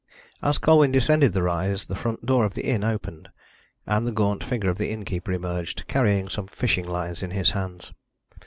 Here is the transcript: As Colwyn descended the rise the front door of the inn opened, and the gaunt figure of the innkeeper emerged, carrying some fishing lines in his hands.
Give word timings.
As 0.41 0.57
Colwyn 0.57 0.91
descended 0.91 1.33
the 1.33 1.43
rise 1.43 1.85
the 1.85 1.93
front 1.93 2.25
door 2.25 2.43
of 2.43 2.55
the 2.55 2.63
inn 2.65 2.83
opened, 2.83 3.29
and 3.85 4.07
the 4.07 4.11
gaunt 4.11 4.43
figure 4.43 4.71
of 4.71 4.79
the 4.79 4.89
innkeeper 4.89 5.31
emerged, 5.31 5.85
carrying 5.87 6.27
some 6.27 6.47
fishing 6.47 6.87
lines 6.87 7.21
in 7.21 7.29
his 7.29 7.51
hands. 7.51 7.93